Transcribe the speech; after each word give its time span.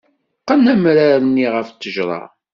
Qqen 0.41 0.63
amrar-nni 0.73 1.47
ɣer 1.53 1.65
ttejra. 1.67 2.21